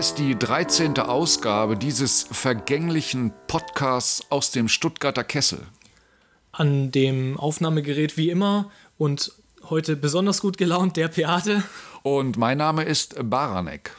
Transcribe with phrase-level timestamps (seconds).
[0.00, 0.98] Ist die 13.
[0.98, 5.58] Ausgabe dieses vergänglichen Podcasts aus dem Stuttgarter Kessel.
[6.52, 9.30] An dem Aufnahmegerät wie immer und
[9.68, 11.62] heute besonders gut gelaunt der Peate.
[12.02, 13.94] Und mein Name ist Baranek.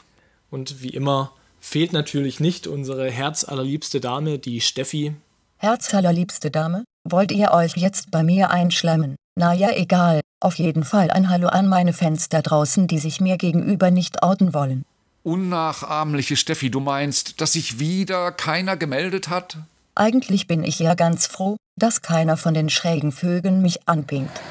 [0.49, 5.13] Und wie immer fehlt natürlich nicht unsere herzallerliebste Dame, die Steffi.
[5.57, 9.17] Herzallerliebste Dame, wollt ihr euch jetzt bei mir einschlemmen?
[9.35, 10.21] Na ja, egal.
[10.39, 14.23] Auf jeden Fall ein Hallo an meine Fans da draußen, die sich mir gegenüber nicht
[14.23, 14.83] outen wollen.
[15.23, 19.57] Unnachahmliche Steffi, du meinst, dass sich wieder keiner gemeldet hat?
[19.93, 24.41] Eigentlich bin ich ja ganz froh, dass keiner von den schrägen Vögeln mich anpinkt.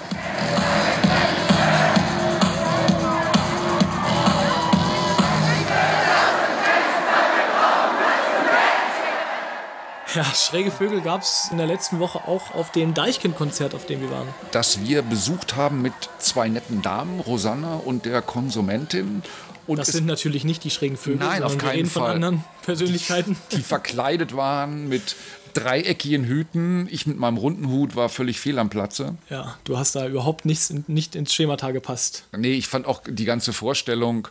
[10.15, 14.01] Ja, schräge Vögel gab es in der letzten Woche auch auf dem Deichkind-Konzert, auf dem
[14.01, 14.27] wir waren.
[14.51, 19.23] Das wir besucht haben mit zwei netten Damen, Rosanna und der Konsumentin.
[19.69, 22.15] Und das sind natürlich nicht die schrägen Vögel, Nein, auf keinen reden von Fall.
[22.17, 23.37] anderen Persönlichkeiten.
[23.53, 25.15] die verkleidet waren mit
[25.55, 26.89] dreieckigen Hüten.
[26.91, 29.17] Ich mit meinem runden Hut war völlig fehl am Platze.
[29.29, 32.25] Ja, du hast da überhaupt nichts, nicht ins Schemata gepasst.
[32.37, 34.27] Nee, ich fand auch die ganze Vorstellung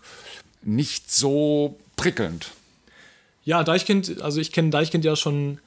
[0.61, 2.51] nicht so prickelnd.
[3.45, 5.59] Ja, Deichkind, also ich kenne Deichkind ja schon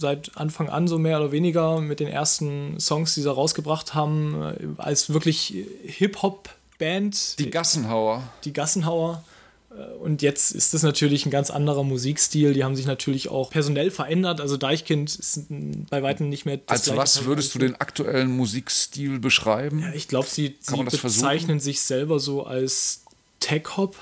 [0.00, 4.42] seit Anfang an so mehr oder weniger mit den ersten Songs, die sie rausgebracht haben,
[4.42, 8.22] äh, als wirklich Hip-Hop-Band, Die Gassenhauer.
[8.44, 9.22] die Gassenhauer.
[9.70, 12.52] Äh, Und jetzt ist das natürlich ein ganz anderer Musikstil.
[12.54, 14.40] Die haben sich natürlich auch personell verändert.
[14.40, 15.44] Also Deichkind ist
[15.90, 19.80] bei weitem nicht mehr das Als was würdest du den aktuellen Musikstil beschreiben?
[19.80, 21.02] Ja, ich glaube, sie, sie das versuchen?
[21.22, 23.02] bezeichnen sich selber so als
[23.40, 23.96] Tech-Hop.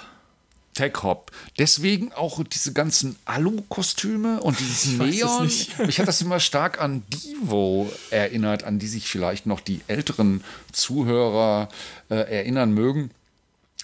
[0.79, 1.31] Tech-Hop.
[1.59, 5.51] Deswegen auch diese ganzen Alu-Kostüme und dieses es Neon.
[5.87, 10.45] Mich hat das immer stark an Divo erinnert, an die sich vielleicht noch die älteren
[10.71, 11.69] Zuhörer
[12.11, 13.11] äh, erinnern mögen.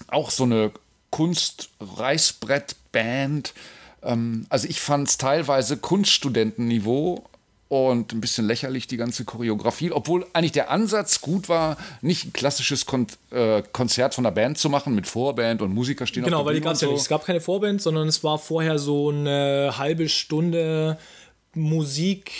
[0.07, 0.71] Auch so eine
[1.09, 3.53] Kunst-Reißbrett-Band.
[4.01, 7.25] Ähm, also ich fand es teilweise Kunststudentenniveau
[7.67, 12.33] und ein bisschen lächerlich die ganze Choreografie, obwohl eigentlich der Ansatz gut war, nicht ein
[12.33, 16.37] klassisches Kon äh, Konzert von der Band zu machen mit Vorband und Musiker stehen Genau,
[16.37, 16.97] auf der weil die gab es ja nicht.
[16.97, 17.01] so.
[17.03, 20.97] Es gab keine Vorband, sondern es war vorher so eine halbe Stunde
[21.53, 22.31] Musik,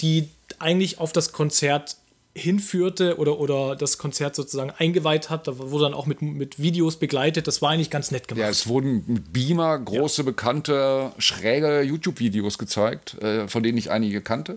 [0.00, 0.28] die
[0.58, 1.96] eigentlich auf das Konzert
[2.36, 5.46] hinführte oder, oder das Konzert sozusagen eingeweiht hat.
[5.46, 7.46] Da wurde dann auch mit, mit Videos begleitet.
[7.46, 8.42] Das war eigentlich ganz nett gemacht.
[8.42, 14.20] Ja, es wurden mit Beamer große, bekannte, schräge YouTube-Videos gezeigt, äh, von denen ich einige
[14.20, 14.56] kannte,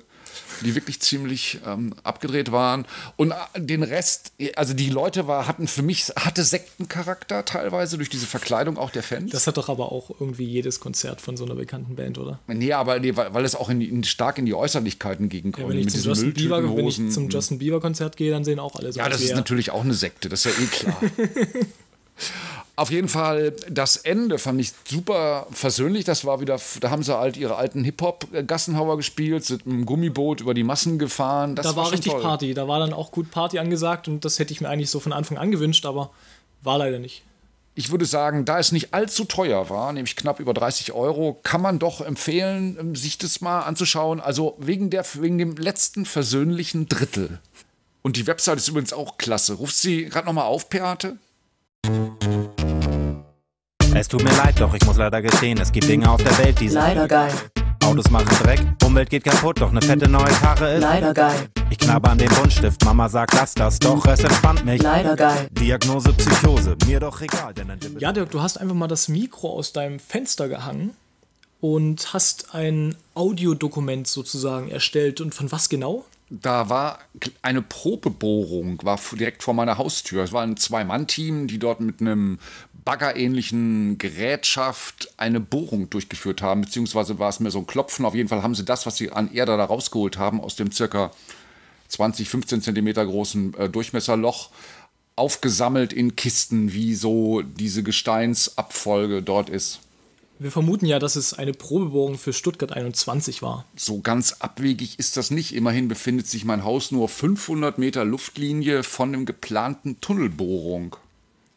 [0.62, 2.86] die wirklich ziemlich ähm, abgedreht waren.
[3.16, 8.10] Und äh, den Rest, also die Leute war, hatten für mich, hatte Sektencharakter teilweise durch
[8.10, 9.32] diese Verkleidung auch der Fans.
[9.32, 12.40] Das hat doch aber auch irgendwie jedes Konzert von so einer bekannten Band, oder?
[12.48, 15.68] nee, aber nee, weil, weil es auch in in, stark in die Äußerlichkeiten gegen Ja,
[15.68, 18.76] wenn, ich zum Justin Bieber, wenn ich zum Justin Bieber Konzert gehe, dann sehen auch
[18.76, 21.02] alle so Ja, das ist natürlich auch eine Sekte, das ist ja eh klar.
[22.78, 26.06] Auf jeden Fall, das Ende fand ich super versöhnlich.
[26.06, 30.42] Das war wieder, da haben sie halt ihre alten Hip-Hop-Gassenhauer gespielt, sind mit dem Gummiboot
[30.42, 31.56] über die Massen gefahren.
[31.56, 32.22] Das da war, schon richtig toll.
[32.22, 32.54] Party.
[32.54, 35.12] Da war dann auch gut Party angesagt und das hätte ich mir eigentlich so von
[35.12, 36.12] Anfang an gewünscht, aber
[36.62, 37.24] war leider nicht.
[37.74, 41.64] Ich würde sagen, da es nicht allzu teuer war, nämlich knapp über 30 Euro, kann
[41.64, 44.20] man doch empfehlen, ähm, sich das mal anzuschauen.
[44.20, 47.40] Also wegen, der, wegen dem letzten versöhnlichen Drittel.
[48.04, 49.56] Und die Website ist übrigens auch klasse.
[49.56, 51.18] Ruft sie gerade nochmal auf, Peate?
[54.00, 56.60] Es tut mir leid, doch ich muss leider gestehen, es gibt Dinge auf der Welt,
[56.60, 57.34] die sind Leider geil.
[57.84, 60.82] Autos machen Dreck, Umwelt geht kaputt, doch ne fette neue Karre ist.
[60.82, 61.50] Leider geil.
[61.72, 64.84] Ich knabber an den Buntstift, Mama sagt lass das, doch es entspannt mich.
[64.84, 65.48] Leider geil.
[65.50, 69.50] Diagnose Psychose, mir doch egal, denn ein Ja, Dirk, du hast einfach mal das Mikro
[69.50, 70.92] aus deinem Fenster gehangen
[71.60, 75.22] und hast ein Audiodokument sozusagen erstellt.
[75.22, 76.06] Und von was genau?
[76.30, 77.00] Da war
[77.42, 80.24] eine Probebohrung, war direkt vor meiner Haustür.
[80.24, 82.40] Es war ein Zwei-Mann-Team, die dort mit einem
[82.88, 88.06] baggerähnlichen Gerätschaft eine Bohrung durchgeführt haben, beziehungsweise war es mir so ein Klopfen.
[88.06, 90.72] Auf jeden Fall haben sie das, was sie an Erde da rausgeholt haben, aus dem
[90.72, 91.12] circa
[91.90, 94.52] 20, 15 Zentimeter großen äh, Durchmesserloch
[95.18, 99.82] aufgesammelt in Kisten, wie so diese Gesteinsabfolge dort ist.
[100.40, 103.66] Wir vermuten ja, dass es eine Probebohrung für Stuttgart 21 war.
[103.76, 105.54] So ganz abwegig ist das nicht.
[105.54, 110.96] Immerhin befindet sich mein Haus nur 500 Meter Luftlinie von dem geplanten Tunnelbohrung.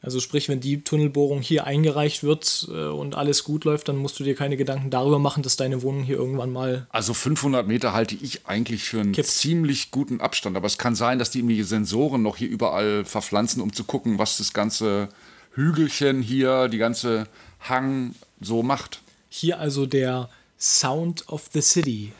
[0.03, 4.19] Also sprich, wenn die Tunnelbohrung hier eingereicht wird äh, und alles gut läuft, dann musst
[4.19, 7.93] du dir keine Gedanken darüber machen, dass deine Wohnung hier irgendwann mal Also 500 Meter
[7.93, 9.29] halte ich eigentlich für einen Kippt.
[9.29, 10.57] ziemlich guten Abstand.
[10.57, 14.19] Aber es kann sein, dass die irgendwie Sensoren noch hier überall verpflanzen, um zu gucken,
[14.19, 15.11] was das ganze
[15.55, 17.27] Hügelchen hier, die ganze
[17.61, 19.03] Hang so macht.
[19.29, 22.13] Hier also der Sound of the City.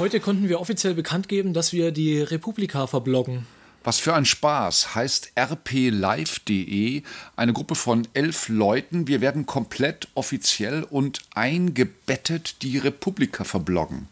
[0.00, 3.46] Heute konnten wir offiziell bekannt geben, dass wir die Republika verbloggen.
[3.84, 7.02] Was für ein Spaß heißt rplive.de,
[7.36, 9.06] eine Gruppe von elf Leuten.
[9.08, 14.08] Wir werden komplett offiziell und eingebettet die Republika verbloggen.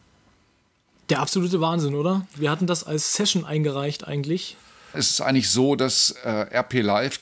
[1.08, 2.26] Der absolute Wahnsinn, oder?
[2.36, 4.56] Wir hatten das als Session eingereicht eigentlich.
[4.92, 7.20] Es ist eigentlich so, dass äh, RP Live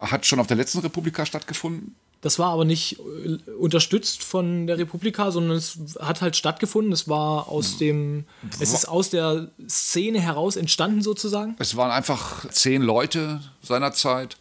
[0.00, 1.94] hat schon auf der letzten Republika stattgefunden.
[2.20, 6.92] Das war aber nicht äh, unterstützt von der Republika, sondern es hat halt stattgefunden.
[6.92, 8.24] Es war aus dem,
[8.58, 11.56] es ist aus der Szene heraus entstanden sozusagen.
[11.58, 14.36] Es waren einfach zehn Leute seinerzeit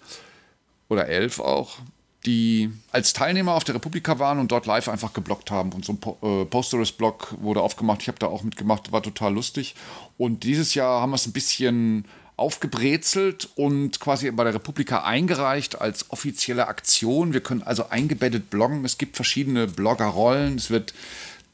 [0.87, 1.77] oder elf auch,
[2.25, 5.71] die als Teilnehmer auf der Republika waren und dort live einfach geblockt haben.
[5.73, 8.01] Und so ein po äh, Posterous-Blog wurde aufgemacht.
[8.01, 9.75] Ich habe da auch mitgemacht, war total lustig.
[10.17, 12.05] Und dieses Jahr haben wir es ein bisschen
[12.37, 17.33] aufgebrezelt und quasi bei der Republika eingereicht als offizielle Aktion.
[17.33, 18.83] Wir können also eingebettet bloggen.
[18.83, 20.55] Es gibt verschiedene Bloggerrollen.
[20.55, 20.93] Es wird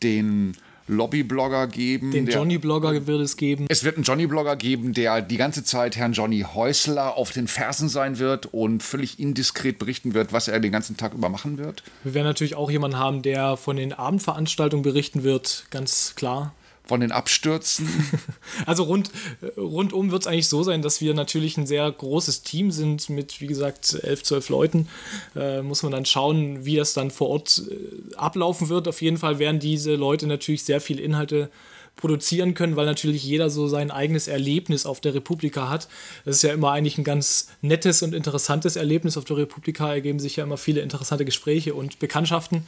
[0.01, 0.57] den
[0.87, 2.11] Lobby-Blogger geben.
[2.11, 3.65] Den Johnny-Blogger wird es geben.
[3.69, 7.87] es wird einen Johnny-Blogger geben, der die ganze Zeit Herrn Johnny Häusler auf den Fersen
[7.87, 11.83] sein wird und völlig indiskret berichten wird, was er den ganzen Tag über machen wird.
[12.03, 16.53] Wir werden natürlich auch jemanden haben, der von den Abendveranstaltungen berichten wird, ganz klar.
[16.91, 17.87] Von den Abstürzen.
[18.65, 19.11] Also rund,
[19.55, 23.39] rundum wird es eigentlich so sein, dass wir natürlich ein sehr großes Team sind mit,
[23.39, 24.89] wie gesagt, elf, zwölf Leuten.
[25.33, 28.89] Äh, muss man dann schauen, wie das dann vor Ort äh, ablaufen wird.
[28.89, 31.49] Auf jeden Fall werden diese Leute natürlich sehr viele Inhalte
[31.95, 35.87] produzieren können, weil natürlich jeder so sein eigenes Erlebnis auf der Republika hat.
[36.25, 39.15] Das ist ja immer eigentlich ein ganz nettes und interessantes Erlebnis.
[39.15, 42.67] Auf der Republika ergeben sich ja immer viele interessante Gespräche und Bekanntschaften.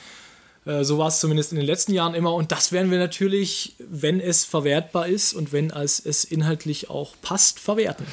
[0.65, 2.33] Äh, So war es zumindest in den letzten Jahren immer.
[2.33, 7.59] Und das werden wir natürlich, wenn es verwertbar ist und wenn es inhaltlich auch passt,
[7.59, 8.05] verwerten.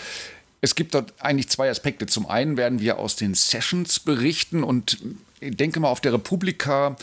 [0.61, 2.06] Es gibt dort eigentlich zwei Aspekte.
[2.06, 4.99] Zum einen werden wir aus den Sessions berichten und
[5.41, 6.97] ich denke mal, auf der Republika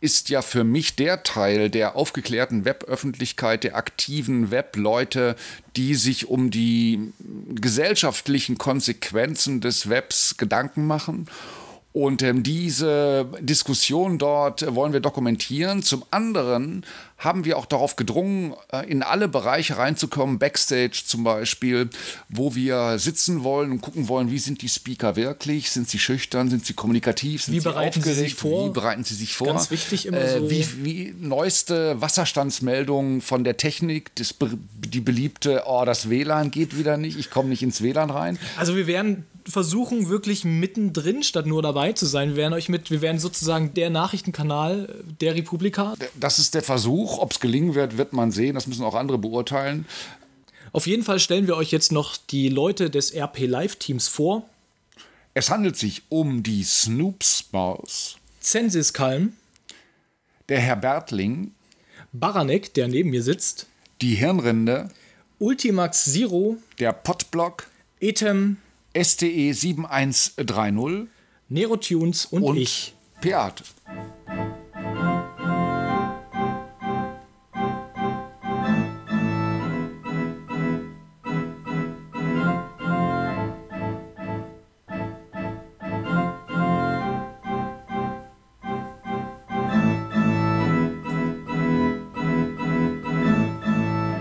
[0.00, 5.34] ist ja für mich der Teil der aufgeklärten Weböffentlichkeit, der aktiven Webleute,
[5.74, 7.12] die sich um die
[7.54, 11.26] gesellschaftlichen Konsequenzen des Webs Gedanken machen.
[11.98, 15.82] Und ähm, diese Diskussion dort wollen wir dokumentieren.
[15.82, 16.86] Zum anderen
[17.18, 21.90] haben wir auch darauf gedrungen, äh, in alle Bereiche reinzukommen, Backstage zum Beispiel,
[22.28, 25.72] wo wir sitzen wollen und gucken wollen, wie sind die Speaker wirklich?
[25.72, 26.48] Sind sie schüchtern?
[26.50, 27.42] Sind sie kommunikativ?
[27.42, 28.38] Sind Wie sie bereiten sie sich aufgeregt?
[28.38, 28.68] vor?
[28.68, 29.48] Wie bereiten sie sich vor?
[29.48, 30.50] Ganz wichtig immer äh, so.
[30.50, 34.36] Wie, wie neueste Wasserstandsmeldungen von der Technik, das,
[34.86, 38.38] die beliebte, oh, das WLAN geht wieder nicht, ich komme nicht ins WLAN rein.
[38.56, 42.30] Also wir werden versuchen, wirklich mittendrin statt nur dabei zu sein.
[42.30, 45.94] Wir werden euch mit, wir werden sozusagen der Nachrichtenkanal der Republika.
[46.18, 47.18] Das ist der Versuch.
[47.18, 48.54] Ob es gelingen wird, wird man sehen.
[48.54, 49.86] Das müssen auch andere beurteilen.
[50.72, 54.48] Auf jeden Fall stellen wir euch jetzt noch die Leute des RP Live-Teams vor.
[55.34, 59.34] Es handelt sich um die Snoopsmaus, Censis Kalm,
[60.48, 61.52] der Herr Bertling,
[62.12, 63.66] Baranek, der neben mir sitzt,
[64.00, 64.88] die Hirnrinde,
[65.38, 67.68] Ultimax Zero, der Potblock,
[68.00, 68.56] Etem,
[68.96, 71.08] STE 7130
[71.48, 72.94] Nerotunes und, und ich.
[73.20, 73.62] Peat.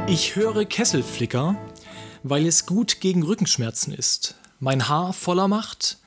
[0.09, 1.55] Ich höre Kesselflicker,
[2.23, 5.97] weil es gut gegen Rückenschmerzen ist, mein Haar voller macht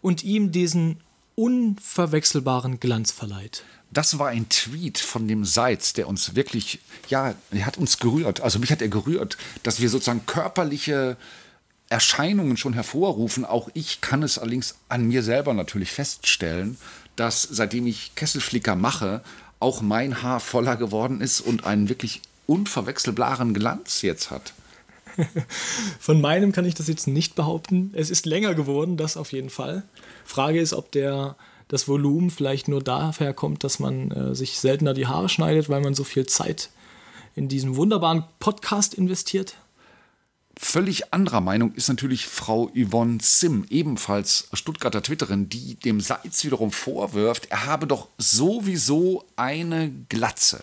[0.00, 1.00] und ihm diesen
[1.34, 3.64] unverwechselbaren Glanz verleiht.
[3.90, 8.40] Das war ein Tweet von dem Seitz, der uns wirklich, ja, er hat uns gerührt.
[8.40, 11.16] Also mich hat er gerührt, dass wir sozusagen körperliche
[11.90, 13.44] Erscheinungen schon hervorrufen.
[13.44, 16.76] Auch ich kann es allerdings an mir selber natürlich feststellen,
[17.14, 19.22] dass seitdem ich Kesselflicker mache,
[19.60, 24.54] auch mein Haar voller geworden ist und einen wirklich unverwechselbaren Glanz jetzt hat.
[25.98, 27.92] Von meinem kann ich das jetzt nicht behaupten.
[27.94, 29.84] Es ist länger geworden, das auf jeden Fall.
[30.24, 31.36] Frage ist, ob der,
[31.68, 35.80] das Volumen vielleicht nur daher kommt, dass man äh, sich seltener die Haare schneidet, weil
[35.80, 36.70] man so viel Zeit
[37.34, 39.56] in diesen wunderbaren Podcast investiert.
[40.56, 46.70] Völlig anderer Meinung ist natürlich Frau Yvonne Sim, ebenfalls Stuttgarter Twitterin, die dem Seitz wiederum
[46.70, 50.62] vorwirft, er habe doch sowieso eine Glatze.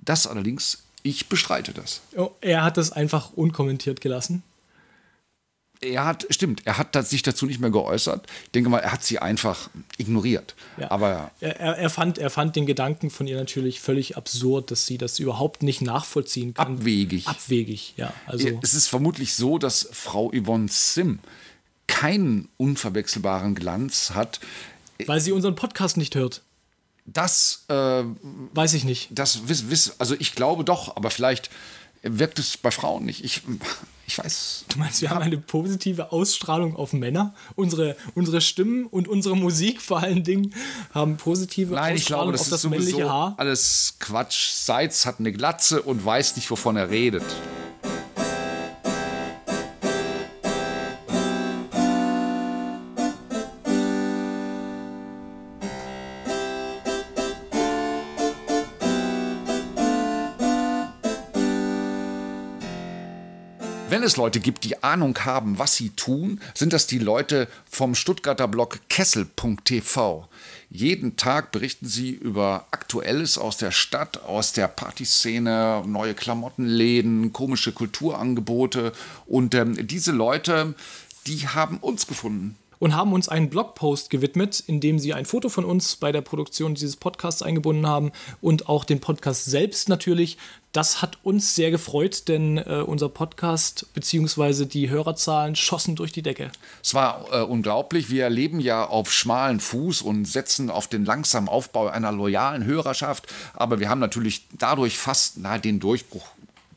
[0.00, 2.00] Das allerdings, ich bestreite das.
[2.16, 4.42] Oh, er hat das einfach unkommentiert gelassen.
[5.82, 8.26] Er hat, stimmt, er hat sich dazu nicht mehr geäußert.
[8.44, 10.54] Ich denke mal, er hat sie einfach ignoriert.
[10.76, 10.90] Ja.
[10.90, 14.84] Aber Er, er, er, fand, er fand den Gedanken von ihr natürlich völlig absurd, dass
[14.84, 16.74] sie das überhaupt nicht nachvollziehen kann.
[16.76, 17.26] Abwegig.
[17.28, 18.12] Abwegig, ja.
[18.26, 21.18] Also, es ist vermutlich so, dass Frau Yvonne Sim
[21.86, 24.38] keinen unverwechselbaren Glanz hat.
[25.06, 26.42] weil sie unseren Podcast nicht hört.
[27.06, 28.04] Das äh,
[28.54, 29.08] Weiß ich nicht.
[29.10, 31.50] das wiss, wiss, also ich glaube doch, aber vielleicht
[32.02, 33.24] wirkt es bei Frauen nicht.
[33.24, 33.42] Ich,
[34.06, 34.64] ich weiß.
[34.68, 37.34] Du meinst, wir haben eine positive Ausstrahlung auf Männer?
[37.56, 40.54] Unsere, unsere Stimmen und unsere Musik vor allen Dingen
[40.94, 43.34] haben positive Nein, ich Ausstrahlung glaube, das auf ist das männliche Haar.
[43.36, 44.50] alles Quatsch.
[44.52, 47.24] Seitz hat eine Glatze und weiß nicht, wovon er redet.
[63.90, 67.96] Wenn es Leute gibt, die Ahnung haben, was sie tun, sind das die Leute vom
[67.96, 70.28] Stuttgarter Blog kessel.tv.
[70.70, 77.72] Jeden Tag berichten sie über Aktuelles aus der Stadt, aus der Partyszene, neue Klamottenläden, komische
[77.72, 78.92] Kulturangebote.
[79.26, 80.76] Und ähm, diese Leute,
[81.26, 82.56] die haben uns gefunden.
[82.80, 86.22] Und haben uns einen Blogpost gewidmet, in dem sie ein Foto von uns bei der
[86.22, 88.10] Produktion dieses Podcasts eingebunden haben
[88.40, 90.36] und auch den Podcast selbst natürlich.
[90.72, 94.66] Das hat uns sehr gefreut, denn äh, unser Podcast bzw.
[94.66, 96.52] die Hörerzahlen schossen durch die Decke.
[96.82, 98.08] Es war äh, unglaublich.
[98.08, 103.26] Wir leben ja auf schmalen Fuß und setzen auf den langsamen Aufbau einer loyalen Hörerschaft.
[103.52, 106.26] Aber wir haben natürlich dadurch fast na, den Durchbruch.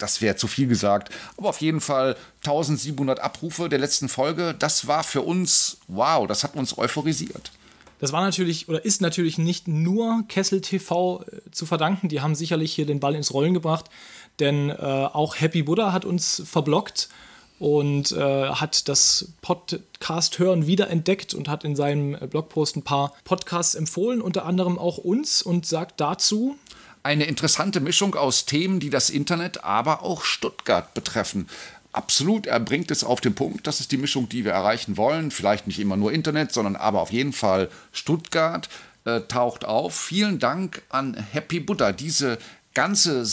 [0.03, 1.13] Das wäre zu viel gesagt.
[1.37, 4.53] Aber auf jeden Fall 1700 Abrufe der letzten Folge.
[4.53, 7.53] Das war für uns, wow, das hat uns euphorisiert.
[8.01, 12.09] Das war natürlich oder ist natürlich nicht nur Kessel TV äh, zu verdanken.
[12.09, 13.85] Die haben sicherlich hier den Ball ins Rollen gebracht,
[14.41, 17.07] denn äh, auch Happy Buddha hat uns verblockt
[17.59, 24.21] und äh, hat das Podcast-Hören wiederentdeckt und hat in seinem Blogpost ein paar Podcasts empfohlen,
[24.21, 26.57] unter anderem auch uns und sagt dazu,
[27.03, 31.49] Eine interessante Mischung aus Themen, die das Internet, aber auch Stuttgart betreffen.
[31.91, 33.67] Absolut, er bringt es auf den Punkt.
[33.67, 35.29] Das ist die Mischung, die wir erreichen wollen.
[35.29, 38.69] Vielleicht nicht immer nur Internet, sondern aber auf jeden Fall Stuttgart
[39.03, 39.93] äh, taucht auf.
[39.95, 41.91] Vielen Dank an Happy Buddha.
[41.91, 42.37] Diese
[42.73, 43.25] ganze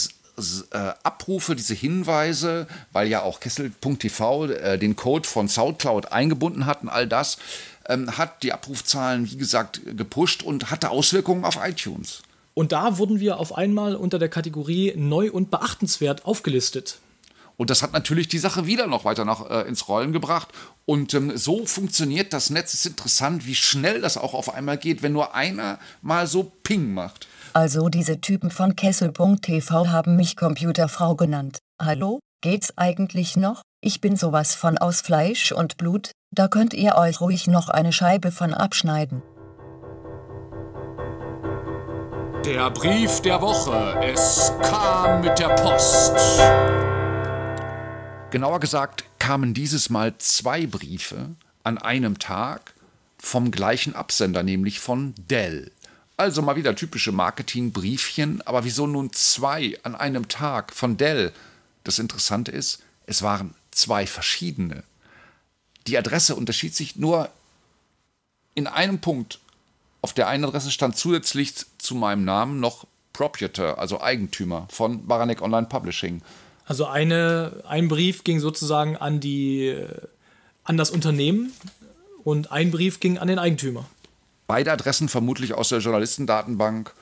[0.71, 6.89] äh, Abrufe, diese Hinweise, weil ja auch Kessel.tv äh, den Code von Soundcloud eingebunden hatten,
[6.89, 7.37] all das
[7.87, 12.21] ähm, hat die Abrufzahlen, wie gesagt, gepusht und hatte Auswirkungen auf iTunes.
[12.53, 16.99] Und da wurden wir auf einmal unter der Kategorie neu und beachtenswert aufgelistet.
[17.57, 20.49] Und das hat natürlich die Sache wieder noch weiter nach, äh, ins Rollen gebracht.
[20.85, 22.73] Und ähm, so funktioniert das Netz.
[22.73, 26.51] Es ist interessant, wie schnell das auch auf einmal geht, wenn nur einer mal so
[26.63, 27.27] Ping macht.
[27.53, 31.59] Also diese Typen von Kessel.tv haben mich Computerfrau genannt.
[31.79, 33.61] Hallo, geht's eigentlich noch?
[33.83, 37.91] Ich bin sowas von aus Fleisch und Blut, da könnt ihr euch ruhig noch eine
[37.91, 39.21] Scheibe von abschneiden.
[42.45, 43.99] Der Brief der Woche.
[44.01, 46.15] Es kam mit der Post.
[48.31, 52.73] Genauer gesagt kamen dieses Mal zwei Briefe an einem Tag
[53.19, 55.71] vom gleichen Absender, nämlich von Dell.
[56.17, 61.33] Also mal wieder typische Marketingbriefchen, aber wieso nun zwei an einem Tag von Dell?
[61.83, 64.83] Das Interessante ist, es waren zwei verschiedene.
[65.85, 67.29] Die Adresse unterschied sich nur
[68.55, 69.40] in einem Punkt.
[70.01, 75.41] Auf der einen Adresse stand zusätzlich zu meinem Namen noch Proprietor, also Eigentümer von Baranek
[75.41, 76.21] Online Publishing.
[76.65, 79.87] Also eine, ein Brief ging sozusagen an, die, äh,
[80.63, 81.53] an das Unternehmen
[82.23, 83.85] und ein Brief ging an den Eigentümer.
[84.47, 86.93] Beide Adressen vermutlich aus der Journalistendatenbank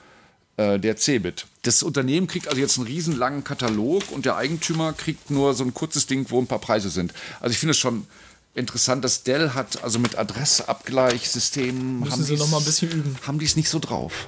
[0.58, 1.46] äh, der CeBIT.
[1.62, 5.74] Das Unternehmen kriegt also jetzt einen riesenlangen Katalog und der Eigentümer kriegt nur so ein
[5.74, 7.14] kurzes Ding, wo ein paar Preise sind.
[7.40, 8.08] Also ich finde es schon
[8.56, 13.18] interessant, dass Dell hat, also mit Adressabgleichssystemen Müssen haben sie noch mal ein bisschen üben.
[13.26, 14.28] Haben die es nicht so drauf.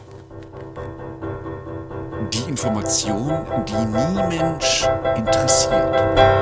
[2.33, 4.87] Die Information, die nie Mensch
[5.17, 6.41] interessiert.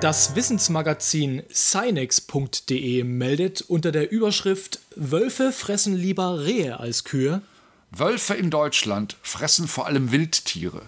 [0.00, 7.42] Das Wissensmagazin Sinex.de meldet unter der Überschrift Wölfe fressen lieber Rehe als Kühe.
[7.90, 10.82] Wölfe in Deutschland fressen vor allem Wildtiere.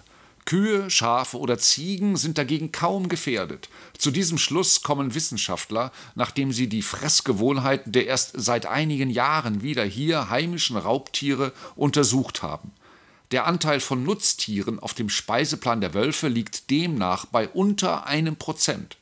[0.51, 3.69] Kühe, Schafe oder Ziegen sind dagegen kaum gefährdet.
[3.97, 9.85] Zu diesem Schluss kommen Wissenschaftler, nachdem sie die Fressgewohnheiten der erst seit einigen Jahren wieder
[9.85, 12.73] hier heimischen Raubtiere untersucht haben.
[13.31, 18.97] Der Anteil von Nutztieren auf dem Speiseplan der Wölfe liegt demnach bei unter einem Prozent.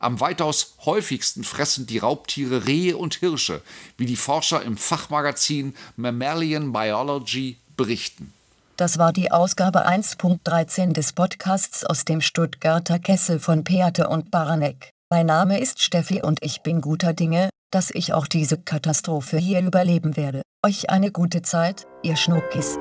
[0.00, 3.62] Am weitaus häufigsten fressen die Raubtiere Rehe und Hirsche,
[3.98, 8.32] wie die Forscher im Fachmagazin Mammalian Biology berichten.
[8.78, 14.90] Das war die Ausgabe 1.13 des Podcasts aus dem Stuttgarter Kessel von Peate und Baranek.
[15.10, 19.60] Mein Name ist Steffi und ich bin guter Dinge, dass ich auch diese Katastrophe hier
[19.62, 20.42] überleben werde.
[20.64, 22.78] Euch eine gute Zeit, ihr Schnuckis.